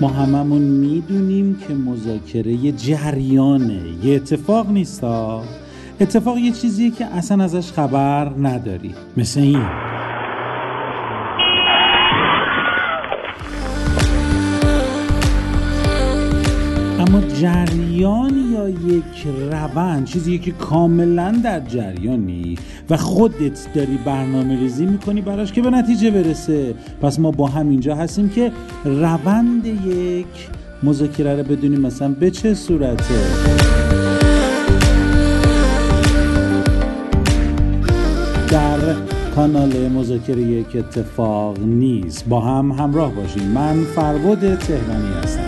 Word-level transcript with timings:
ما 0.00 0.08
هممون 0.08 0.62
می‌دونیم 0.62 1.58
که 1.68 1.74
مذاکره 1.74 2.52
یه 2.52 2.72
جریانه 2.72 3.82
یه 4.04 4.16
اتفاق 4.16 4.70
نیستا 4.70 5.42
اتفاق 6.00 6.38
یه 6.38 6.52
چیزیه 6.52 6.90
که 6.90 7.06
اصلا 7.06 7.44
ازش 7.44 7.72
خبر 7.72 8.28
نداری. 8.38 8.94
مثل 9.16 9.40
این. 9.40 9.85
جریان 17.34 18.52
یا 18.52 18.68
یک 18.68 19.26
روند؟ 19.50 20.04
چیزی 20.04 20.38
که 20.38 20.50
کاملا 20.50 21.40
در 21.44 21.60
جریانی 21.60 22.58
و 22.90 22.96
خودت 22.96 23.68
داری 23.74 23.98
برنامه 24.04 24.60
ریزی 24.60 24.86
می‌کنی 24.86 25.20
براش 25.20 25.52
که 25.52 25.62
به 25.62 25.70
نتیجه 25.70 26.10
برسه. 26.10 26.74
پس 27.02 27.18
ما 27.18 27.30
با 27.30 27.46
هم 27.46 27.68
اینجا 27.68 27.94
هستیم 27.94 28.28
که 28.28 28.52
روند 28.84 29.66
یک 29.66 30.26
مذاکره 30.82 31.36
رو 31.36 31.42
بدونیم 31.42 31.80
مثلا 31.80 32.08
به 32.08 32.30
چه 32.30 32.54
صورته. 32.54 33.14
در 38.50 38.78
کانال 39.34 39.88
مذاکره 39.88 40.42
یک 40.42 40.76
اتفاق 40.76 41.58
نیست. 41.60 42.28
با 42.28 42.40
هم 42.40 42.72
همراه 42.72 43.14
باشیم 43.14 43.42
من 43.42 43.84
فرباد 43.84 44.58
تهرانی 44.58 45.08
هستم. 45.22 45.45